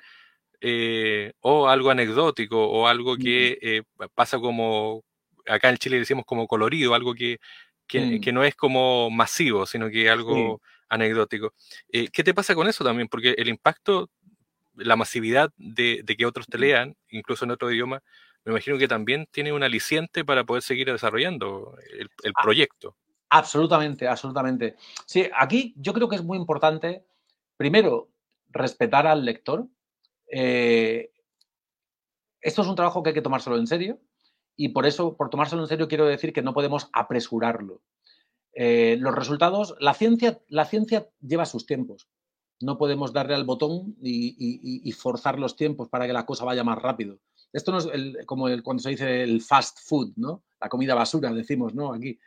[0.61, 3.83] eh, o algo anecdótico o algo que
[4.15, 5.03] pasa como,
[5.47, 7.39] acá en Chile decimos como colorido, algo que,
[7.97, 8.19] Mm.
[8.19, 11.53] que, no es como masivo, sino que algo anecdótico.
[11.91, 13.07] Eh, ¿Qué te pasa con eso también?
[13.07, 14.09] Porque el impacto,
[14.75, 18.01] la masividad de, que otros te lean, incluso en otro idioma,
[18.45, 22.95] me imagino que también tiene un aliciente para poder seguir desarrollando el, ah, proyecto.
[23.29, 24.75] Absolutamente, absolutamente.
[25.05, 27.03] Sí, aquí yo creo que es muy importante,
[27.57, 28.09] primero,
[28.49, 29.65] respetar al lector.
[30.31, 31.11] Eh,
[32.41, 33.99] esto es un trabajo que hay que tomárselo en serio.
[34.55, 37.81] Y por eso, por tomárselo en serio, quiero decir que no podemos apresurarlo.
[38.53, 42.09] Eh, los resultados, la ciencia, la ciencia lleva sus tiempos.
[42.59, 46.77] No podemos darle al botón y, forzar los tiempos para que la cosa vaya más
[46.77, 47.19] rápido.
[47.53, 50.43] Esto no es como el, cuando se dice el fast food, ¿no?
[50.59, 51.93] La comida basura, decimos, ¿no?
[51.93, 52.19] Aquí.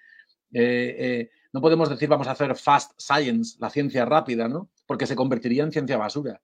[0.55, 4.71] Eh, no podemos decir vamos a hacer fast science, la ciencia rápida, ¿no?
[4.87, 6.41] Porque se convertiría en ciencia basura.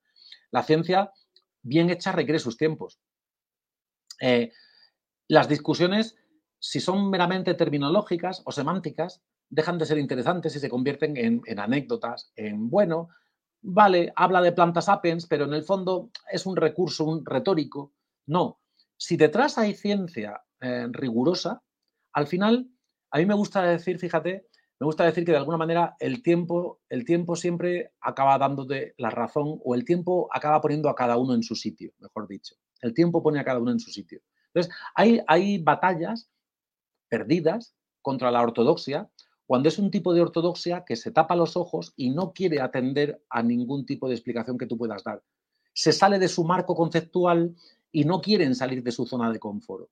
[0.51, 1.11] La ciencia
[1.61, 2.99] bien hecha requiere sus tiempos.
[5.29, 6.15] Las discusiones,
[6.57, 12.31] si son meramente terminológicas o semánticas, dejan de ser interesantes y se convierten en, anécdotas,
[12.35, 13.09] en, bueno,
[13.61, 17.93] vale, habla de plantas sapiens, pero en el fondo es un recurso un retórico.
[18.25, 18.59] No,
[18.97, 21.61] si detrás hay ciencia eh, rigurosa,
[22.13, 22.67] al final,
[23.11, 24.47] a mí me gusta decir, fíjate,
[24.79, 29.09] me gusta decir que de alguna manera el tiempo, el tiempo siempre acaba dándote la
[29.09, 32.55] razón o el tiempo acaba poniendo a cada uno en su sitio, mejor dicho.
[32.81, 34.21] El tiempo pone a cada uno en su sitio.
[34.47, 36.29] Entonces, hay, hay batallas
[37.09, 39.09] perdidas contra la ortodoxia
[39.45, 43.21] cuando es un tipo de ortodoxia que se tapa los ojos y no quiere atender
[43.29, 45.21] a ningún tipo de explicación que tú puedas dar.
[45.73, 47.55] Se sale de su marco conceptual
[47.91, 49.89] y no quieren salir de su zona de confort.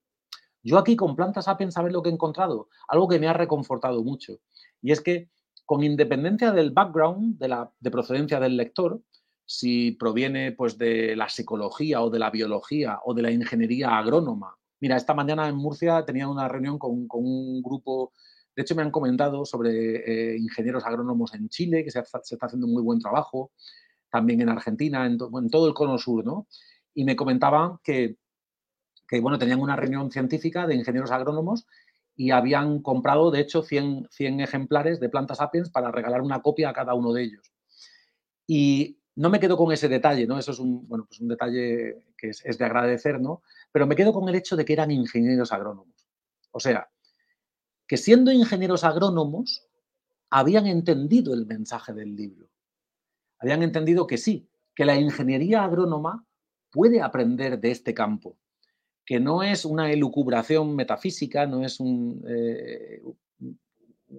[0.62, 2.68] Yo aquí con Plantas Sapiens, ¿sabes lo que he encontrado?
[2.88, 4.38] Algo que me ha reconfortado mucho.
[4.82, 5.30] Y es que,
[5.64, 9.00] con independencia del background, de, la, de procedencia del lector,
[9.44, 14.54] si proviene pues, de la psicología o de la biología o de la ingeniería agrónoma.
[14.80, 18.12] Mira, esta mañana en Murcia tenía una reunión con, un grupo,
[18.54, 22.66] de hecho me han comentado sobre eh, ingenieros agrónomos en Chile, que se, está haciendo
[22.66, 23.50] un muy buen trabajo,
[24.10, 26.46] también en Argentina, en, todo el cono sur, ¿no?
[26.94, 28.16] Y me comentaban que,
[29.08, 31.66] que, bueno, tenían una reunión científica de ingenieros agrónomos
[32.14, 36.68] y habían comprado, de hecho, 100, 100 ejemplares de plantas sapiens para regalar una copia
[36.68, 37.52] a cada uno de ellos.
[38.46, 40.38] Y no me quedo con ese detalle, ¿no?
[40.38, 43.42] Eso es un, bueno, pues un detalle que es, de agradecer, ¿no?
[43.72, 46.08] Pero me quedo con el hecho de que eran ingenieros agrónomos.
[46.50, 46.88] O sea,
[47.86, 49.66] que siendo ingenieros agrónomos,
[50.30, 52.48] habían entendido el mensaje del libro.
[53.38, 56.24] Habían entendido que sí, que la ingeniería agrónoma
[56.70, 58.36] puede aprender de este campo,
[59.08, 63.00] que no es una elucubración metafísica, no es eh,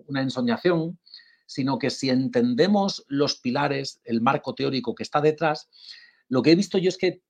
[0.07, 0.97] una ensoñación,
[1.45, 5.69] sino que si entendemos los pilares, el marco teórico que está detrás,
[6.27, 7.21] lo que he visto yo es que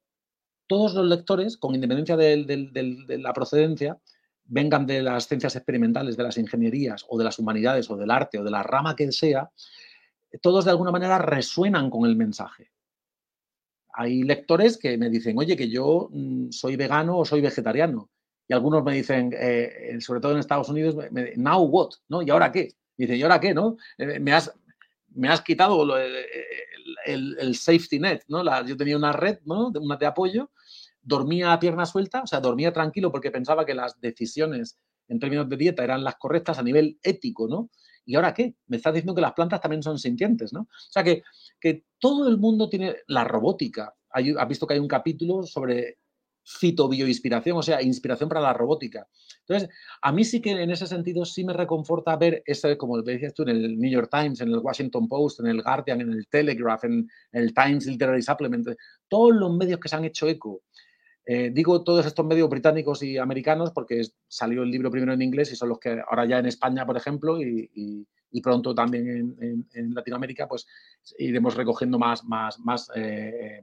[0.68, 4.00] todos los lectores, con independencia de, la procedencia,
[4.46, 8.40] vengan de las ciencias experimentales, de las ingenierías o de las humanidades o del arte
[8.40, 9.52] o de la rama que sea,
[10.42, 12.72] todos de alguna manera resuenan con el mensaje.
[13.94, 18.10] Hay lectores que me dicen, oye, que yo mm, soy vegano o soy vegetariano.
[18.48, 20.96] Y algunos me dicen, eh, sobre todo en Estados Unidos,
[21.36, 21.90] now what?
[22.08, 22.22] ¿no?
[22.22, 22.74] ¿Y ahora qué?
[22.98, 23.54] dice, ¿y ahora qué?
[23.54, 23.78] ¿no?
[23.98, 24.52] Eh, me, has,
[25.42, 25.86] quitado
[27.06, 28.44] el, safety net, ¿no?
[28.66, 29.72] yo tenía una red, ¿no?
[29.80, 30.52] Una de apoyo,
[31.02, 35.50] dormía a pierna suelta, o sea, dormía tranquilo porque pensaba que las decisiones en términos
[35.50, 37.70] de dieta eran las correctas a nivel ético, ¿no?
[38.06, 38.56] ¿Y ahora qué?
[38.68, 40.62] Me estás diciendo que las plantas también son sintientes, ¿no?
[40.62, 41.24] O sea, que,
[41.60, 43.94] que todo el mundo tiene la robótica.
[44.10, 45.98] has visto que hay un capítulo sobre
[46.50, 49.08] fitobioinspiración, o sea, inspiración para la robótica.
[49.42, 49.70] Entonces,
[50.02, 53.44] a mí sí que en ese sentido sí me reconforta ver eso, como decías tú,
[53.44, 56.84] en el New York Times, en el Washington Post, en el Guardian, en el Telegraph,
[56.86, 58.68] en el Times Literary Supplement,
[59.08, 60.62] todos los medios que se han hecho eco.
[61.32, 65.52] Eh, digo todos estos medios británicos y americanos porque salió el libro primero en inglés
[65.52, 68.08] y son los que ahora ya en España, por ejemplo, y,
[68.42, 70.66] pronto también en, Latinoamérica, pues
[71.20, 72.24] iremos recogiendo más,
[72.96, 73.62] eh,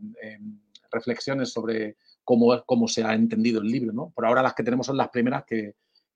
[0.93, 4.13] reflexiones sobre cómo, se ha entendido el libro.
[4.15, 5.75] Por ahora las que tenemos son las primeras que,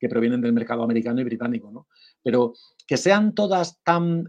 [0.09, 1.69] provienen del mercado americano y británico.
[1.69, 1.87] ¿no?
[2.23, 2.53] Pero
[2.87, 4.25] que sean todas tan,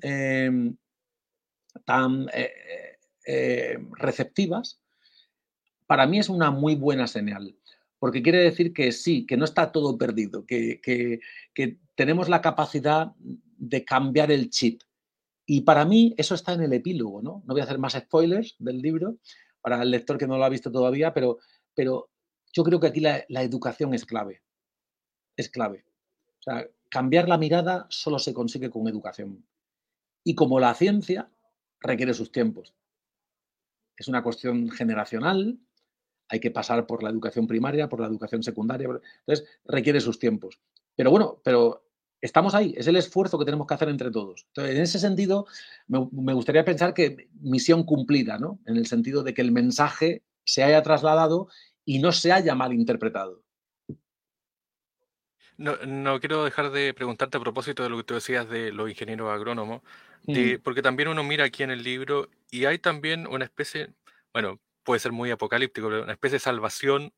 [3.22, 4.81] eh, receptivas,
[5.86, 7.56] para mí es una muy buena señal
[8.02, 13.12] porque quiere decir que sí, que no está todo perdido, que, que, tenemos la capacidad
[13.16, 14.82] de cambiar el chip.
[15.46, 17.44] Y para mí eso está en el epílogo, ¿no?
[17.46, 19.18] No voy a hacer más spoilers del libro
[19.60, 21.38] para el lector que no lo ha visto todavía, pero,
[21.76, 22.10] pero
[22.52, 24.42] yo creo que aquí la educación es clave.
[25.36, 25.84] Es clave.
[26.40, 29.46] O sea, cambiar la mirada solo se consigue con educación.
[30.24, 31.30] Y como la ciencia
[31.78, 32.74] requiere sus tiempos.
[33.96, 35.60] Es una cuestión generacional,
[36.32, 38.88] hay que pasar por la educación primaria, por la educación secundaria,
[39.20, 40.58] entonces requiere sus tiempos.
[40.96, 41.84] Pero bueno, pero
[42.22, 44.46] estamos ahí, es el esfuerzo que tenemos que hacer entre todos.
[44.48, 45.46] Entonces, en ese sentido,
[45.88, 48.60] me, gustaría pensar que misión cumplida, ¿no?
[48.64, 51.48] En el sentido de que el mensaje se haya trasladado
[51.84, 53.42] y no se haya mal interpretado.
[55.58, 59.30] No, quiero dejar de preguntarte a propósito de lo que tú decías de los ingenieros
[59.30, 59.82] agrónomos,
[60.26, 60.62] mm.
[60.64, 63.90] porque también uno mira aquí en el libro y hay también una especie,
[64.32, 67.12] bueno, puede ser muy apocalíptico, pero una especie de salvación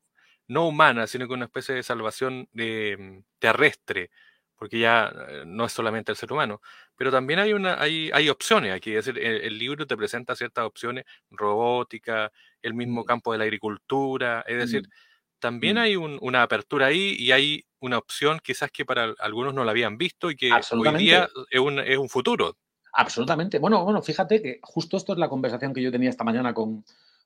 [0.47, 4.11] no humana, sino que una especie de salvación mm, terrestre,
[4.55, 6.61] porque ya eh, no es solamente el ser humano,
[6.95, 10.65] pero también hay, una, hay, hay opciones aquí, es decir, el, libro te presenta ciertas
[10.65, 13.05] opciones, robótica, el mismo mm.
[13.05, 14.91] campo de la agricultura, es decir, mm.
[15.39, 19.71] también hay una apertura ahí y hay una opción quizás que para algunos no la
[19.71, 22.57] habían visto y que hoy día es un, es un futuro.
[22.93, 23.59] Absolutamente.
[23.59, 26.85] Bueno, bueno, fíjate que justo esto es la conversación que yo tenía esta mañana con,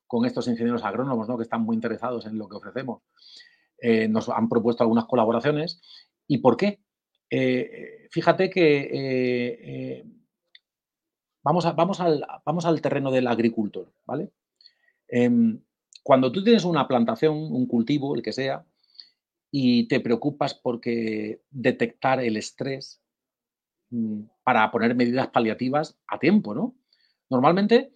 [0.09, 1.37] con estos ingenieros agrónomos ¿no?
[1.37, 3.03] que están muy interesados en lo que ofrecemos.
[3.77, 5.81] Eh, nos han propuesto algunas colaboraciones.
[6.27, 6.81] ¿Y por qué?
[7.29, 10.05] Eh, fíjate que eh,
[11.43, 14.31] vamos, vamos, al, vamos, al, terreno del agricultor, ¿vale?
[15.07, 15.61] Em,
[16.01, 18.65] cuando tú tienes una plantación, un cultivo, el que sea,
[19.51, 22.99] y te preocupas porque detectar el estrés
[23.91, 26.75] mm, para poner medidas paliativas a tiempo, ¿no?
[27.29, 27.91] Normalmente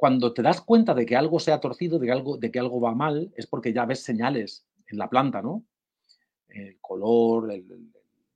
[0.00, 2.58] cuando te das cuenta de que algo se ha torcido, de que algo, de que
[2.58, 5.66] algo va mal, es porque ya ves señales en la planta, ¿no?
[6.48, 7.52] El color,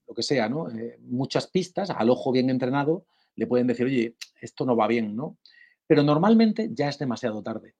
[0.06, 0.68] lo que sea, ¿no?
[0.68, 5.16] Eh, muchas pistas, al ojo bien entrenado, le pueden decir, oye, esto no va bien,
[5.16, 5.38] ¿no?
[5.86, 7.74] Pero normalmente ya es demasiado tarde.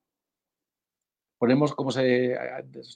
[1.36, 2.38] Ponemos, como se,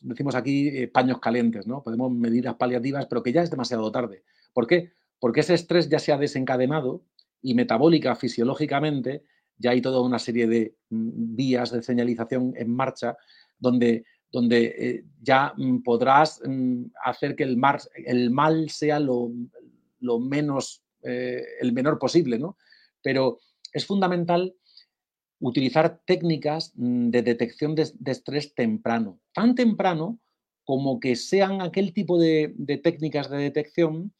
[0.01, 1.83] decimos aquí, eh, paños calientes, ¿no?
[1.83, 4.22] Podemos medidas paliativas, pero que ya es demasiado tarde.
[4.55, 4.92] ¿Por qué?
[5.20, 7.03] Porque ese estrés ya se ha desencadenado
[7.42, 9.22] y metabólica, fisiológicamente,
[9.59, 13.16] ya hay toda una serie de mm, vías de señalización en marcha
[13.59, 17.61] donde, donde eh, ya mm, podrás mm, hacer que el,
[18.07, 19.31] el mal sea lo,
[20.21, 22.57] menos, eh, el menor posible, ¿no?
[23.03, 23.40] Pero
[23.73, 24.55] es fundamental
[25.40, 30.18] utilizar técnicas de detección de, estrés temprano, tan temprano
[30.64, 34.12] como que sean aquel tipo de, de técnicas de detección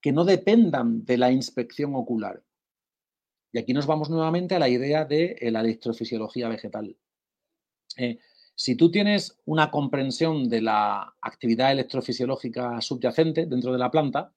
[0.00, 2.42] que no dependan de la inspección ocular.
[3.52, 6.96] Y aquí nos vamos nuevamente a la idea de eh, la electrofisiología vegetal.
[7.98, 8.18] Eh,
[8.54, 14.32] si tú tienes una comprensión de la actividad electrofisiológica subyacente dentro de la planta,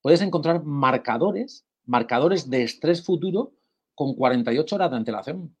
[0.00, 3.52] puedes encontrar marcadores, marcadores de estrés futuro
[3.94, 5.56] con 48 horas de antelación.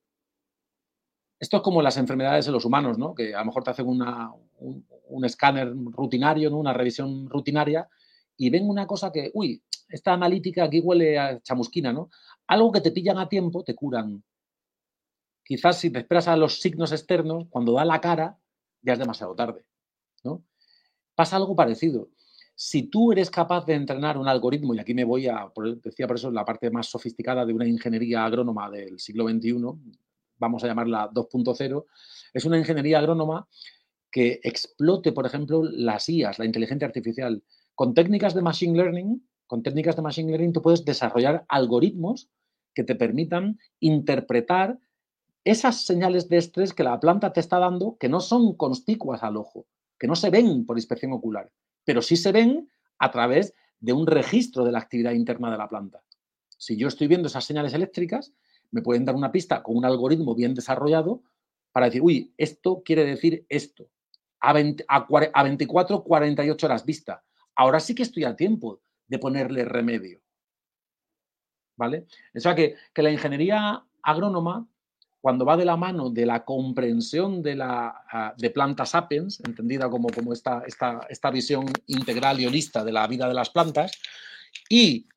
[1.38, 3.14] Esto es como las enfermedades en los humanos, ¿no?
[3.14, 6.58] Que a lo mejor te hacen un, escáner rutinario, ¿no?
[6.58, 7.88] una revisión rutinaria,
[8.36, 12.10] y ven una cosa que, uy, esta analítica aquí huele a chamusquina, ¿no?
[12.46, 14.22] Algo que te pillan a tiempo, te curan.
[15.44, 18.38] Quizás si te esperas a los signos externos, cuando da la cara,
[18.82, 19.64] ya es demasiado tarde,
[20.22, 20.44] ¿no?
[21.14, 22.10] Pasa algo parecido.
[22.54, 25.50] Si tú eres capaz de entrenar un algoritmo, y aquí me voy a,
[25.82, 29.54] decía por eso, la parte más sofisticada de una ingeniería agrónoma del siglo XXI,
[30.36, 31.84] vamos a llamarla 2.0,
[32.32, 33.48] es una ingeniería agrónoma
[34.10, 37.42] que explote, por ejemplo, las IAS, la inteligencia artificial,
[37.74, 42.30] con técnicas de machine learning con técnicas de Machine Learning tú puedes desarrollar algoritmos
[42.74, 44.78] que te permitan interpretar
[45.44, 49.36] esas señales de estrés que la planta te está dando que no son conspicuas al
[49.36, 49.66] ojo,
[49.98, 51.50] que no se ven por inspección ocular,
[51.84, 55.68] pero sí se ven a través de un registro de la actividad interna de la
[55.68, 56.02] planta.
[56.56, 58.32] Si yo estoy viendo esas señales eléctricas,
[58.70, 61.22] me pueden dar una pista con un algoritmo bien desarrollado
[61.72, 63.90] para decir, uy, esto quiere decir esto.
[64.40, 67.24] A, a 24, 48 horas vista.
[67.54, 70.20] Ahora sí que estoy a tiempo de ponerle remedio.
[71.76, 72.06] ¿Vale?
[72.34, 74.66] O sea que, la ingeniería agrónoma,
[75.20, 79.88] cuando va de la mano de la comprensión de, la, ah, de plantas sapiens, entendida
[79.88, 83.92] como, como esta, esta, esta visión integral y holista de la vida de las plantas,
[84.68, 85.08] y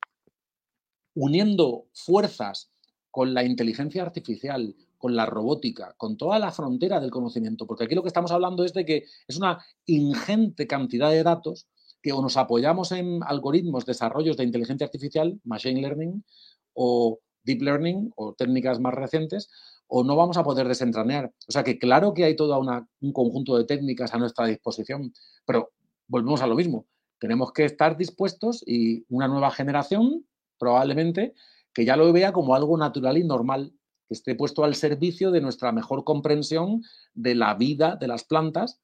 [1.14, 2.70] uniendo fuerzas
[3.10, 7.94] con la inteligencia artificial, con la robótica, con toda la frontera del conocimiento, porque aquí
[7.94, 11.68] lo que estamos hablando es de que es una ingente cantidad de datos
[12.08, 16.24] que o nos apoyamos en algoritmos, desarrollos de inteligencia artificial, machine learning
[16.72, 19.50] o deep learning o técnicas más recientes,
[19.88, 21.34] o no vamos a poder desentrañar.
[21.46, 25.12] O sea que claro que hay todo un conjunto de técnicas a nuestra disposición,
[25.44, 25.72] pero
[26.06, 26.86] volvemos a lo mismo.
[27.18, 30.24] Tenemos que estar dispuestos y una nueva generación,
[30.58, 31.34] probablemente,
[31.74, 33.74] que ya lo vea como algo natural y normal,
[34.08, 36.82] que esté puesto al servicio de nuestra mejor comprensión
[37.12, 38.80] de la vida de las plantas,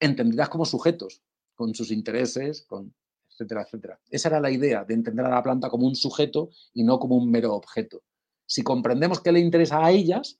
[0.00, 1.22] entendidas como sujetos,
[1.54, 2.94] con sus intereses, con
[3.34, 4.00] etcétera, etcétera.
[4.10, 7.16] Esa era la idea, de entender a la planta como un sujeto y no como
[7.16, 8.02] un mero objeto.
[8.46, 10.38] Si comprendemos qué le interesa a ellas,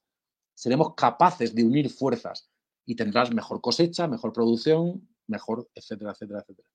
[0.55, 2.49] seremos capaces de unir fuerzas
[2.87, 6.69] y tendrás mejor cosecha, mejor producción, mejor, etcétera, etcétera, etcétera.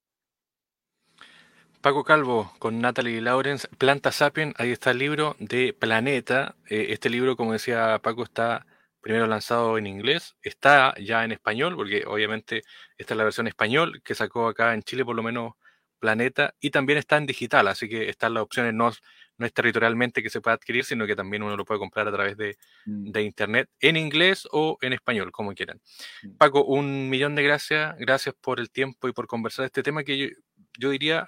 [1.80, 6.56] Paco Calvo con Natalie Lawrence, Planta Sapien, ahí está el libro de Planeta.
[6.68, 8.66] Eh, este libro, como decía Paco, está
[9.00, 12.62] primero lanzado en inglés, está ya en español, porque obviamente
[12.98, 15.54] esta es la versión español que sacó acá en Chile por lo menos
[16.00, 18.90] Planeta, y también está en digital, así que están las opciones, no,
[19.36, 22.12] no es territorialmente que se pueda adquirir, sino que también uno lo puede comprar a
[22.12, 23.16] través de, mm.
[23.18, 25.80] internet, en inglés o en español, como quieran.
[26.22, 26.36] Mm.
[26.38, 30.02] Paco, un millón de gracias, gracias por el tiempo y por conversar de este tema
[30.02, 30.32] que
[30.78, 31.26] yo, diría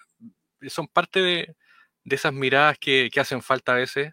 [0.69, 1.55] son parte de,
[2.05, 4.13] esas miradas que, hacen falta a veces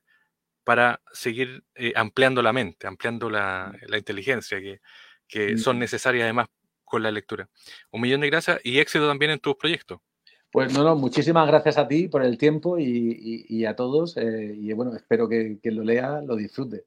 [0.69, 4.81] para seguir eh, ampliando la mente, ampliando la, inteligencia, que,
[5.27, 6.45] que son necesarias además
[6.85, 7.49] con la lectura.
[7.89, 9.97] Un millón de gracias y éxito también en tus proyectos.
[10.51, 14.15] Pues no, no, muchísimas gracias a ti por el tiempo y, a todos.
[14.17, 16.85] Eh, y bueno, espero que quien lo lea lo disfrute.